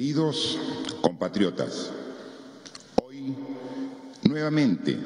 Queridos 0.00 0.58
compatriotas, 1.02 1.90
hoy 3.04 3.34
nuevamente 4.22 4.98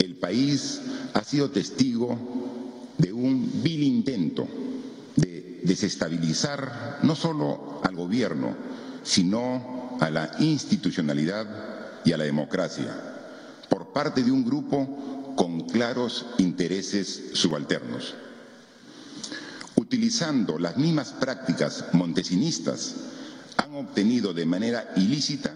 el 0.00 0.16
país 0.16 0.80
ha 1.14 1.22
sido 1.22 1.50
testigo 1.50 2.18
de 2.98 3.12
un 3.12 3.62
vil 3.62 3.80
intento 3.84 4.48
de 5.14 5.60
desestabilizar 5.62 6.98
no 7.04 7.14
solo 7.14 7.80
al 7.84 7.94
gobierno, 7.94 8.56
sino 9.04 9.96
a 10.00 10.10
la 10.10 10.32
institucionalidad 10.40 11.46
y 12.04 12.10
a 12.10 12.16
la 12.16 12.24
democracia 12.24 12.92
por 13.68 13.92
parte 13.92 14.24
de 14.24 14.32
un 14.32 14.44
grupo 14.44 15.34
con 15.36 15.60
claros 15.68 16.26
intereses 16.38 17.22
subalternos. 17.34 18.16
Utilizando 19.76 20.58
las 20.58 20.76
mismas 20.76 21.12
prácticas 21.12 21.84
montesinistas, 21.92 22.96
han 23.58 23.74
obtenido 23.74 24.32
de 24.32 24.46
manera 24.46 24.92
ilícita 24.96 25.52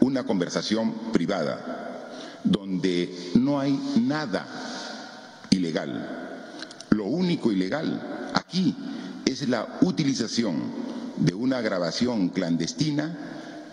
una 0.00 0.24
conversación 0.24 1.12
privada, 1.12 2.08
donde 2.42 3.30
no 3.34 3.60
hay 3.60 3.78
nada 4.00 4.46
ilegal. 5.50 6.30
Lo 6.90 7.04
único 7.04 7.52
ilegal 7.52 8.30
aquí 8.34 8.76
es 9.24 9.48
la 9.48 9.78
utilización 9.82 10.56
de 11.18 11.34
una 11.34 11.60
grabación 11.60 12.30
clandestina 12.30 13.16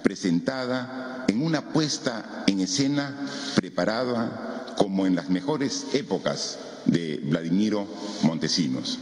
presentada 0.03 1.25
en 1.27 1.41
una 1.41 1.69
puesta 1.69 2.43
en 2.47 2.59
escena 2.59 3.15
preparada 3.55 4.73
como 4.77 5.07
en 5.07 5.15
las 5.15 5.29
mejores 5.29 5.87
épocas 5.93 6.59
de 6.85 7.17
Vladimiro 7.23 7.87
Montesinos. 8.23 8.99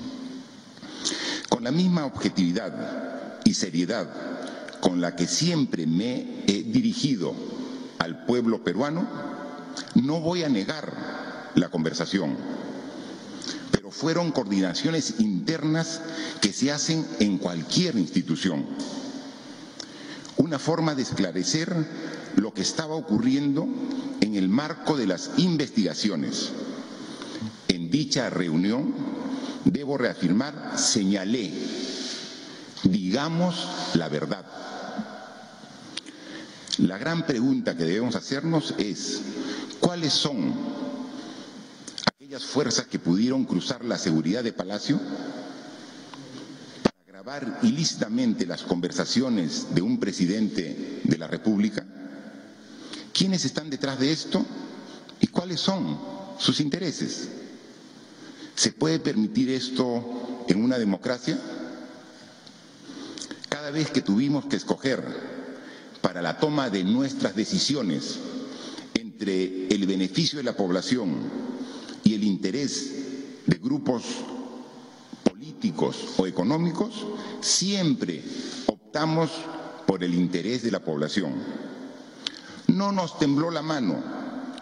Con 1.49 1.63
la 1.63 1.71
misma 1.71 2.05
objetividad 2.05 3.39
y 3.43 3.53
seriedad 3.53 4.07
con 4.87 5.01
la 5.01 5.17
que 5.17 5.27
siempre 5.27 5.85
me 5.85 6.45
he 6.47 6.63
dirigido 6.63 7.35
al 7.99 8.23
pueblo 8.23 8.63
peruano, 8.63 9.05
no 9.95 10.21
voy 10.21 10.43
a 10.43 10.49
negar 10.49 11.51
la 11.55 11.67
conversación, 11.67 12.37
pero 13.69 13.91
fueron 13.91 14.31
coordinaciones 14.31 15.15
internas 15.19 15.99
que 16.39 16.53
se 16.53 16.71
hacen 16.71 17.05
en 17.19 17.37
cualquier 17.37 17.97
institución. 17.97 18.65
Una 20.37 20.57
forma 20.57 20.95
de 20.95 21.01
esclarecer 21.01 21.75
lo 22.37 22.53
que 22.53 22.61
estaba 22.61 22.95
ocurriendo 22.95 23.67
en 24.21 24.35
el 24.35 24.47
marco 24.47 24.95
de 24.95 25.07
las 25.07 25.31
investigaciones. 25.35 26.53
En 27.67 27.91
dicha 27.91 28.29
reunión, 28.29 28.95
debo 29.65 29.97
reafirmar, 29.97 30.77
señalé, 30.77 31.51
digamos 32.83 33.67
la 33.93 34.07
verdad. 34.07 34.45
La 36.77 36.99
gran 36.99 37.25
pregunta 37.25 37.75
que 37.75 37.85
debemos 37.85 38.15
hacernos 38.15 38.75
es, 38.77 39.21
¿cuáles 39.79 40.13
son 40.13 40.53
aquellas 42.13 42.45
fuerzas 42.45 42.85
que 42.85 42.99
pudieron 42.99 43.45
cruzar 43.45 43.83
la 43.83 43.97
seguridad 43.97 44.43
de 44.43 44.53
Palacio 44.53 44.99
para 46.83 47.03
grabar 47.07 47.59
ilícitamente 47.63 48.45
las 48.45 48.61
conversaciones 48.61 49.73
de 49.73 49.81
un 49.81 49.99
presidente 49.99 51.01
de 51.03 51.17
la 51.17 51.25
República? 51.25 51.83
¿Quiénes 53.11 53.43
están 53.45 53.71
detrás 53.71 53.99
de 53.99 54.11
esto 54.11 54.45
y 55.19 55.27
cuáles 55.27 55.59
son 55.59 55.99
sus 56.37 56.59
intereses? 56.59 57.29
¿Se 58.53 58.71
puede 58.71 58.99
permitir 58.99 59.49
esto 59.49 60.45
en 60.47 60.63
una 60.63 60.77
democracia? 60.77 61.39
Cada 63.49 63.71
vez 63.71 63.89
que 63.89 64.03
tuvimos 64.03 64.45
que 64.45 64.57
escoger 64.57 65.46
para 66.07 66.21
la 66.21 66.37
toma 66.37 66.69
de 66.69 66.85
nuestras 66.85 67.35
decisiones 67.35 68.17
entre 68.93 69.67
el 69.67 69.85
beneficio 69.85 70.37
de 70.37 70.43
la 70.45 70.55
población 70.55 71.17
y 72.05 72.13
el 72.13 72.23
interés 72.23 72.93
de 73.45 73.57
grupos 73.57 74.03
políticos 75.21 76.13
o 76.15 76.25
económicos, 76.25 77.05
siempre 77.41 78.23
optamos 78.67 79.31
por 79.85 80.01
el 80.01 80.13
interés 80.13 80.63
de 80.63 80.71
la 80.71 80.79
población. 80.79 81.33
No 82.67 82.93
nos 82.93 83.19
tembló 83.19 83.51
la 83.51 83.61
mano 83.61 84.01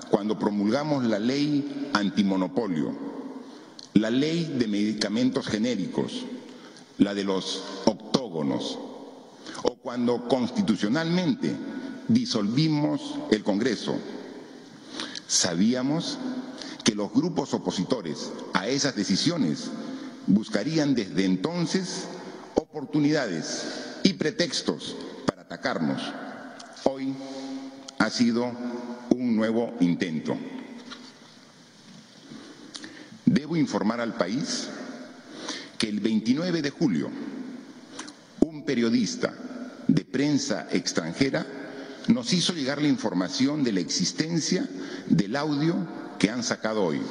cuando 0.09 0.39
promulgamos 0.39 1.03
la 1.05 1.19
ley 1.19 1.91
antimonopolio, 1.93 2.91
la 3.93 4.09
ley 4.09 4.55
de 4.57 4.67
medicamentos 4.67 5.45
genéricos, 5.45 6.25
la 6.97 7.13
de 7.13 7.23
los 7.23 7.61
octógonos, 7.85 8.79
o 9.63 9.75
cuando 9.75 10.27
constitucionalmente 10.27 11.55
disolvimos 12.07 13.15
el 13.31 13.43
Congreso. 13.43 13.95
Sabíamos 15.27 16.17
que 16.83 16.95
los 16.95 17.11
grupos 17.11 17.53
opositores 17.53 18.31
a 18.53 18.67
esas 18.67 18.95
decisiones 18.95 19.71
buscarían 20.27 20.93
desde 20.93 21.25
entonces 21.25 22.05
oportunidades 22.55 23.99
y 24.03 24.13
pretextos 24.13 24.95
para 25.25 25.43
atacarnos. 25.43 26.01
Hoy 26.83 27.15
ha 27.97 28.09
sido 28.09 28.51
un 29.09 29.35
nuevo 29.35 29.73
intento. 29.79 30.37
Debo 33.25 33.55
informar 33.55 33.99
al 33.99 34.13
país 34.15 34.69
que 35.79 35.89
el 35.89 35.99
29 35.99 36.61
de 36.61 36.69
julio 36.69 37.09
periodista 38.65 39.33
de 39.87 40.03
prensa 40.03 40.67
extranjera 40.71 41.45
nos 42.07 42.33
hizo 42.33 42.53
llegar 42.53 42.81
la 42.81 42.87
información 42.87 43.63
de 43.63 43.71
la 43.71 43.79
existencia 43.79 44.67
del 45.07 45.35
audio 45.35 45.75
que 46.19 46.29
han 46.29 46.43
sacado 46.43 46.83
hoy. 46.83 47.01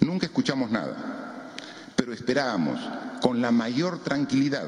Nunca 0.00 0.26
escuchamos 0.26 0.70
nada, 0.70 1.52
pero 1.96 2.12
esperábamos 2.12 2.80
con 3.22 3.40
la 3.40 3.50
mayor 3.50 4.02
tranquilidad 4.02 4.66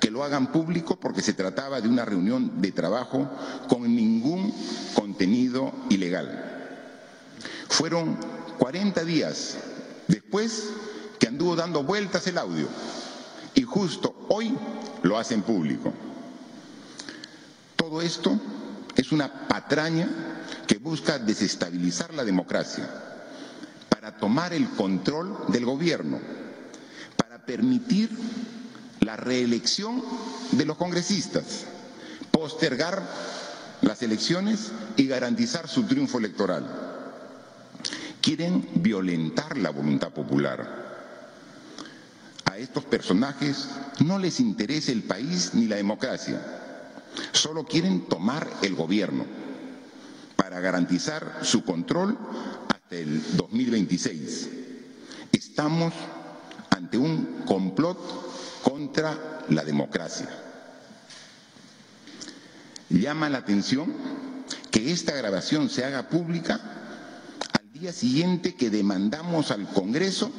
que 0.00 0.10
lo 0.10 0.24
hagan 0.24 0.52
público 0.52 0.98
porque 0.98 1.22
se 1.22 1.32
trataba 1.32 1.80
de 1.80 1.88
una 1.88 2.04
reunión 2.04 2.60
de 2.60 2.72
trabajo 2.72 3.30
con 3.68 3.82
ningún 3.82 4.54
contenido 4.94 5.72
ilegal. 5.90 6.72
Fueron 7.68 8.16
40 8.58 9.04
días 9.04 9.56
después 10.08 10.70
que 11.18 11.28
anduvo 11.28 11.56
dando 11.56 11.82
vueltas 11.82 12.26
el 12.26 12.38
audio 12.38 12.68
y 13.54 13.62
justo 13.62 14.25
hoy 14.36 14.54
lo 15.02 15.18
hacen 15.18 15.40
público. 15.40 15.94
Todo 17.74 18.02
esto 18.02 18.38
es 18.94 19.10
una 19.10 19.48
patraña 19.48 20.08
que 20.66 20.76
busca 20.76 21.18
desestabilizar 21.18 22.12
la 22.12 22.22
democracia 22.22 22.86
para 23.88 24.18
tomar 24.18 24.52
el 24.52 24.68
control 24.70 25.34
del 25.48 25.64
gobierno, 25.64 26.18
para 27.16 27.46
permitir 27.46 28.10
la 29.00 29.16
reelección 29.16 30.02
de 30.52 30.66
los 30.66 30.76
congresistas, 30.76 31.64
postergar 32.30 33.02
las 33.80 34.02
elecciones 34.02 34.70
y 34.98 35.06
garantizar 35.06 35.66
su 35.66 35.84
triunfo 35.84 36.18
electoral. 36.18 36.66
Quieren 38.20 38.68
violentar 38.74 39.56
la 39.56 39.70
voluntad 39.70 40.10
popular 40.10 40.85
a 42.56 42.58
estos 42.58 42.84
personajes 42.84 43.68
no 44.02 44.18
les 44.18 44.40
interesa 44.40 44.90
el 44.90 45.02
país 45.02 45.50
ni 45.52 45.66
la 45.66 45.76
democracia. 45.76 46.40
Solo 47.32 47.64
quieren 47.66 48.06
tomar 48.06 48.50
el 48.62 48.74
gobierno 48.74 49.26
para 50.36 50.60
garantizar 50.60 51.40
su 51.42 51.64
control 51.64 52.16
hasta 52.74 52.96
el 52.96 53.22
2026. 53.36 54.48
Estamos 55.32 55.92
ante 56.70 56.96
un 56.96 57.42
complot 57.44 57.98
contra 58.62 59.42
la 59.50 59.62
democracia. 59.62 60.28
Llama 62.88 63.28
la 63.28 63.38
atención 63.38 63.92
que 64.70 64.92
esta 64.92 65.14
grabación 65.14 65.68
se 65.68 65.84
haga 65.84 66.08
pública 66.08 66.58
al 67.52 67.70
día 67.78 67.92
siguiente 67.92 68.54
que 68.54 68.70
demandamos 68.70 69.50
al 69.50 69.68
Congreso 69.68 70.32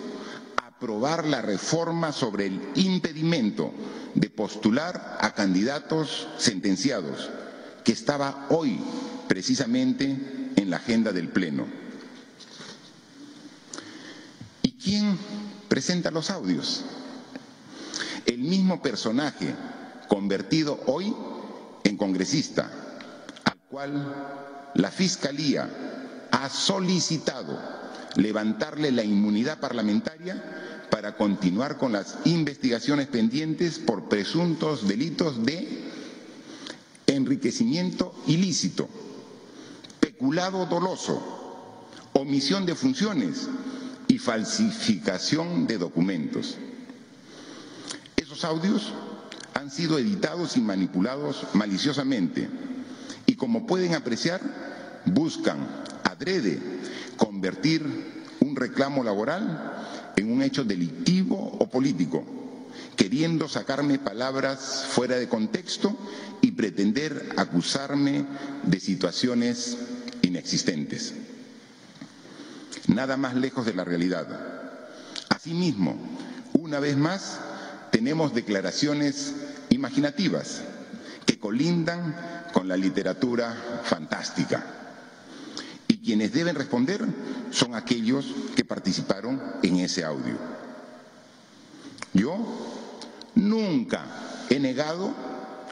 aprobar 0.78 1.26
la 1.26 1.42
reforma 1.42 2.12
sobre 2.12 2.46
el 2.46 2.62
impedimento 2.76 3.74
de 4.14 4.30
postular 4.30 5.18
a 5.20 5.34
candidatos 5.34 6.28
sentenciados, 6.38 7.32
que 7.84 7.94
estaba 7.94 8.46
hoy 8.50 8.80
precisamente 9.28 10.52
en 10.56 10.70
la 10.70 10.78
agenda 10.78 11.12
del 11.12 11.30
Pleno. 11.30 11.66
¿Y 14.62 14.74
quién 14.74 15.18
presenta 15.68 16.12
los 16.12 16.30
audios? 16.30 16.84
El 18.28 18.38
mismo 18.40 18.80
personaje 18.80 19.56
convertido 20.08 20.80
hoy 20.86 21.12
en 21.86 21.98
congresista, 21.98 22.70
al 23.46 23.58
cual 23.68 24.72
la 24.76 24.92
Fiscalía 24.92 25.68
ha 26.30 26.50
solicitado 26.50 27.60
levantarle 28.16 28.92
la 28.92 29.04
inmunidad 29.04 29.60
parlamentaria 29.60 30.58
para 30.98 31.16
continuar 31.16 31.78
con 31.78 31.92
las 31.92 32.18
investigaciones 32.26 33.06
pendientes 33.06 33.78
por 33.78 34.10
presuntos 34.10 34.88
delitos 34.88 35.46
de 35.46 35.84
enriquecimiento 37.06 38.16
ilícito, 38.26 38.90
peculado 40.00 40.66
doloso, 40.66 41.86
omisión 42.14 42.66
de 42.66 42.74
funciones 42.74 43.48
y 44.08 44.18
falsificación 44.18 45.68
de 45.68 45.78
documentos. 45.78 46.58
Esos 48.16 48.44
audios 48.44 48.92
han 49.54 49.70
sido 49.70 50.00
editados 50.00 50.58
y 50.58 50.62
manipulados 50.62 51.46
maliciosamente 51.54 52.50
y 53.28 53.36
como 53.36 53.68
pueden 53.68 53.94
apreciar, 53.94 54.42
buscan 55.06 55.60
adrede 56.04 56.60
convertir 57.18 57.84
un 58.40 58.56
reclamo 58.56 59.04
laboral 59.04 59.76
en 60.18 60.32
un 60.32 60.42
hecho 60.42 60.64
delictivo 60.66 61.38
o 61.60 61.70
político, 61.70 62.24
queriendo 62.96 63.48
sacarme 63.48 64.00
palabras 64.00 64.86
fuera 64.90 65.16
de 65.16 65.30
contexto 65.30 65.96
y 66.42 66.52
pretender 66.52 67.34
acusarme 67.38 68.26
de 68.64 68.80
situaciones 68.80 69.78
inexistentes. 70.24 71.14
Nada 72.88 73.16
más 73.16 73.36
lejos 73.36 73.66
de 73.66 73.74
la 73.76 73.84
realidad. 73.86 74.28
Asimismo, 75.30 75.96
una 76.54 76.80
vez 76.80 76.98
más, 76.98 77.40
tenemos 77.92 78.34
declaraciones 78.34 79.34
imaginativas 79.70 80.62
que 81.26 81.38
colindan 81.40 82.16
con 82.54 82.68
la 82.68 82.76
literatura 82.78 83.82
fantástica. 83.84 84.87
Quienes 86.08 86.32
deben 86.32 86.56
responder 86.56 87.06
son 87.52 87.76
aquellos 87.76 88.28
que 88.56 88.64
participaron 88.64 89.42
en 89.62 89.76
ese 89.76 90.06
audio. 90.06 90.38
Yo 92.14 92.38
nunca 93.36 94.06
he 94.50 94.58
negado 94.58 95.14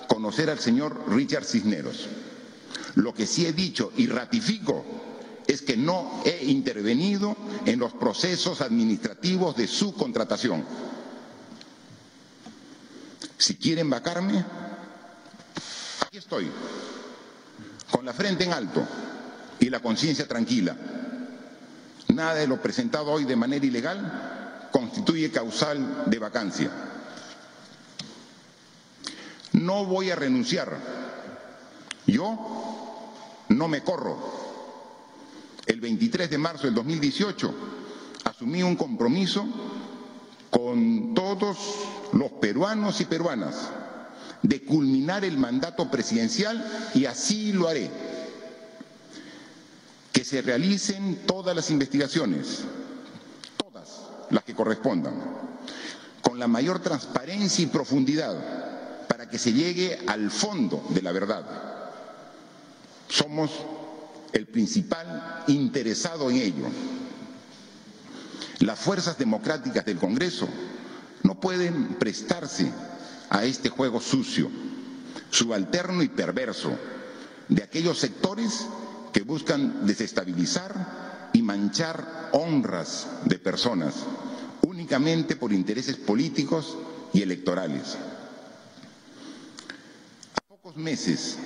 conocer 0.10 0.50
al 0.50 0.60
señor 0.60 1.06
Richard 1.08 1.46
Cisneros. 1.46 2.10
Lo 2.96 3.14
que 3.14 3.28
sí 3.28 3.46
he 3.46 3.54
dicho 3.54 3.94
y 3.96 4.08
ratifico 4.08 4.84
es 5.48 5.62
que 5.62 5.78
no 5.78 6.22
he 6.26 6.44
intervenido 6.48 7.38
en 7.66 7.80
los 7.80 7.94
procesos 7.94 8.60
administrativos 8.60 9.56
de 9.56 9.68
su 9.68 9.94
contratación. 9.94 10.66
Si 13.38 13.56
quieren 13.56 13.90
vacarme, 13.90 14.44
aquí 16.06 16.18
estoy, 16.18 16.52
con 17.90 18.04
la 18.04 18.12
frente 18.12 18.44
en 18.44 18.52
alto 18.52 18.86
y 19.60 19.70
la 19.70 19.80
conciencia 19.80 20.28
tranquila. 20.28 20.76
Nada 22.14 22.36
de 22.36 22.48
lo 22.48 22.62
presentado 22.62 23.12
hoy 23.12 23.26
de 23.26 23.36
manera 23.36 23.66
ilegal 23.66 24.70
constituye 24.72 25.32
causal 25.32 26.04
de 26.06 26.20
vacancia. 26.20 26.72
No 29.54 29.86
voy 29.86 30.12
a 30.12 30.16
renunciar. 30.16 30.78
Yo 32.06 33.06
no 33.50 33.68
me 33.68 33.82
corro. 33.82 34.18
El 35.66 35.82
23 35.82 36.30
de 36.30 36.38
marzo 36.38 36.66
del 36.68 36.76
2018 36.76 37.54
asumí 38.26 38.62
un 38.64 38.76
compromiso 38.76 39.46
con 40.50 41.14
todos 41.14 41.58
los 42.14 42.32
peruanos 42.34 43.02
y 43.02 43.06
peruanas 43.06 43.70
de 44.42 44.64
culminar 44.64 45.26
el 45.26 45.38
mandato 45.38 45.90
presidencial 45.90 46.92
y 46.94 47.06
así 47.06 47.52
lo 47.52 47.68
haré. 47.68 47.90
Se 50.26 50.42
realicen 50.42 51.20
todas 51.28 51.56
las 51.56 51.70
investigaciones, 51.70 52.62
todas 53.58 53.88
las 54.32 54.44
que 54.44 54.56
correspondan, 54.56 55.14
con 56.24 56.40
la 56.40 56.48
mayor 56.48 56.80
transparencia 56.80 57.62
y 57.64 57.68
profundidad 57.68 58.36
para 59.08 59.30
que 59.30 59.38
se 59.38 59.54
llegue 59.54 60.00
al 60.08 60.32
fondo 60.32 60.84
de 60.90 61.04
la 61.04 61.12
verdad. 61.12 61.46
Somos 63.08 63.52
el 64.34 64.48
principal 64.48 65.44
interesado 65.46 66.32
en 66.32 66.38
ello. 66.38 66.66
Las 68.62 68.80
fuerzas 68.80 69.20
democráticas 69.20 69.86
del 69.86 70.00
Congreso 70.00 70.50
no 71.22 71.40
pueden 71.40 72.00
prestarse 72.00 72.72
a 73.30 73.46
este 73.46 73.70
juego 73.70 74.02
sucio, 74.02 74.50
subalterno 75.30 76.02
y 76.02 76.08
perverso 76.08 76.72
de 77.48 77.62
aquellos 77.62 78.00
sectores 78.00 78.66
buscan 79.26 79.86
desestabilizar 79.88 81.30
y 81.34 81.42
manchar 81.42 82.30
honras 82.34 83.08
de 83.26 83.40
personas 83.40 83.96
únicamente 84.68 85.36
por 85.36 85.52
intereses 85.52 85.96
políticos 85.98 86.78
y 87.14 87.22
electorales. 87.22 87.98
A 90.36 90.42
pocos 90.48 90.76
meses 90.78 91.38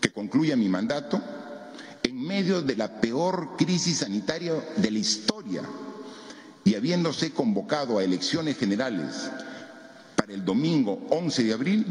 que 0.00 0.10
concluya 0.12 0.56
mi 0.56 0.68
mandato, 0.68 1.20
en 2.02 2.22
medio 2.26 2.62
de 2.62 2.76
la 2.76 3.00
peor 3.00 3.50
crisis 3.58 3.98
sanitaria 3.98 4.54
de 4.76 4.90
la 4.90 4.98
historia 4.98 5.62
y 6.64 6.74
habiéndose 6.74 7.32
convocado 7.32 7.98
a 7.98 8.04
elecciones 8.04 8.56
generales 8.56 9.30
para 10.16 10.32
el 10.32 10.44
domingo 10.44 11.06
11 11.10 11.44
de 11.44 11.52
abril, 11.52 11.86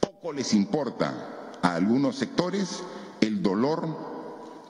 poco 0.00 0.32
les 0.32 0.54
importa 0.54 1.58
a 1.60 1.74
algunos 1.74 2.16
sectores 2.16 2.82
el 3.20 3.42
dolor 3.42 4.13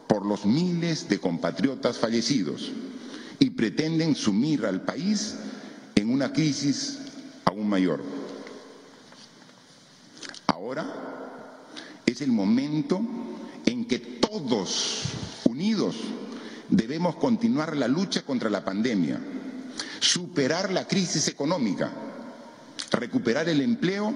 por 0.06 0.26
los 0.26 0.44
miles 0.44 1.08
de 1.08 1.18
compatriotas 1.18 1.98
fallecidos 1.98 2.70
y 3.38 3.50
pretenden 3.50 4.14
sumir 4.14 4.66
al 4.66 4.82
país 4.82 5.36
en 5.94 6.10
una 6.10 6.32
crisis 6.32 6.98
aún 7.44 7.68
mayor. 7.68 8.02
Ahora 10.46 10.86
es 12.06 12.20
el 12.20 12.32
momento 12.32 13.00
en 13.66 13.86
que 13.86 13.98
todos 13.98 15.02
unidos 15.44 15.96
debemos 16.68 17.16
continuar 17.16 17.76
la 17.76 17.88
lucha 17.88 18.22
contra 18.22 18.50
la 18.50 18.64
pandemia, 18.64 19.20
superar 20.00 20.72
la 20.72 20.86
crisis 20.86 21.28
económica, 21.28 21.90
recuperar 22.90 23.48
el 23.48 23.60
empleo 23.60 24.14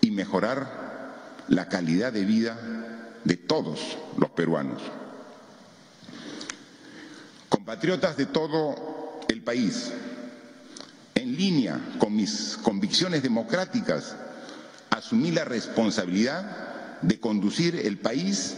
y 0.00 0.10
mejorar 0.10 1.44
la 1.48 1.68
calidad 1.68 2.12
de 2.12 2.24
vida 2.24 2.83
de 3.24 3.36
todos 3.36 3.80
los 4.16 4.30
peruanos. 4.30 4.80
Compatriotas 7.48 8.16
de 8.16 8.26
todo 8.26 9.20
el 9.28 9.42
país, 9.42 9.90
en 11.14 11.36
línea 11.36 11.80
con 11.98 12.14
mis 12.14 12.58
convicciones 12.62 13.22
democráticas, 13.22 14.16
asumí 14.90 15.30
la 15.30 15.44
responsabilidad 15.44 17.00
de 17.02 17.18
conducir 17.18 17.76
el 17.76 17.98
país 17.98 18.54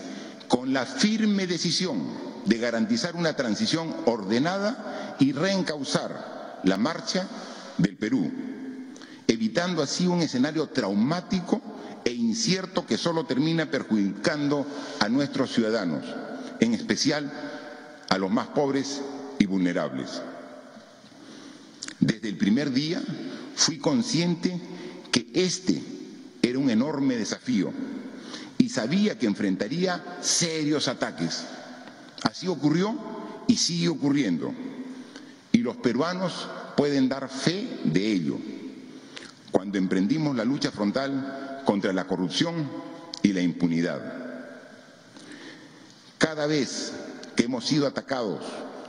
con 0.48 0.72
la 0.72 0.86
firme 0.86 1.46
decisión 1.46 2.02
de 2.44 2.58
garantizar 2.58 3.16
una 3.16 3.34
transición 3.34 3.94
ordenada 4.06 5.16
y 5.18 5.32
reencauzar 5.32 6.60
la 6.62 6.76
marcha 6.76 7.26
del 7.78 7.96
Perú, 7.96 8.30
evitando 9.26 9.82
así 9.82 10.06
un 10.06 10.22
escenario 10.22 10.68
traumático 10.68 11.60
e 12.06 12.12
incierto 12.12 12.86
que 12.86 12.96
solo 12.96 13.26
termina 13.26 13.68
perjudicando 13.68 14.64
a 15.00 15.08
nuestros 15.08 15.52
ciudadanos, 15.52 16.04
en 16.60 16.72
especial 16.72 17.32
a 18.08 18.16
los 18.16 18.30
más 18.30 18.46
pobres 18.46 19.02
y 19.40 19.46
vulnerables. 19.46 20.22
Desde 21.98 22.28
el 22.28 22.36
primer 22.36 22.70
día 22.70 23.02
fui 23.56 23.78
consciente 23.78 24.56
que 25.10 25.26
este 25.34 25.82
era 26.42 26.60
un 26.60 26.70
enorme 26.70 27.16
desafío 27.16 27.72
y 28.56 28.68
sabía 28.68 29.18
que 29.18 29.26
enfrentaría 29.26 30.18
serios 30.20 30.86
ataques. 30.86 31.44
Así 32.22 32.46
ocurrió 32.46 32.96
y 33.48 33.56
sigue 33.56 33.88
ocurriendo. 33.88 34.54
Y 35.50 35.58
los 35.58 35.76
peruanos 35.78 36.46
pueden 36.76 37.08
dar 37.08 37.28
fe 37.28 37.66
de 37.82 38.12
ello. 38.12 38.38
Cuando 39.50 39.76
emprendimos 39.76 40.36
la 40.36 40.44
lucha 40.44 40.70
frontal 40.70 41.55
contra 41.66 41.92
la 41.92 42.06
corrupción 42.06 42.70
y 43.22 43.34
la 43.34 43.42
impunidad. 43.42 44.00
Cada 46.16 46.46
vez 46.46 46.94
que 47.36 47.44
hemos 47.44 47.66
sido 47.66 47.86
atacados 47.86 48.40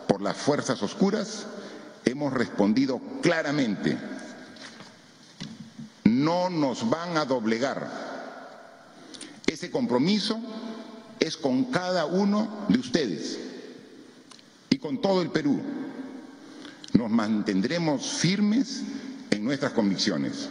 por 0.08 0.22
las 0.22 0.38
fuerzas 0.38 0.82
oscuras, 0.82 1.48
hemos 2.06 2.32
respondido 2.32 3.02
claramente. 3.22 3.98
No 6.06 6.50
nos 6.50 6.90
van 6.90 7.18
a 7.18 7.26
doblegar 7.26 8.08
ese 9.58 9.72
compromiso 9.72 10.40
es 11.20 11.36
con 11.36 11.66
cada 11.72 12.06
uno 12.06 12.68
de 12.70 12.78
ustedes 12.78 13.40
y 14.70 14.78
con 14.78 15.02
todo 15.02 15.24
el 15.24 15.32
Perú. 15.32 15.60
Nos 16.94 17.10
mantendremos 17.10 18.08
firmes 18.08 18.84
en 19.32 19.44
nuestras 19.44 19.72
convicciones. 19.72 20.50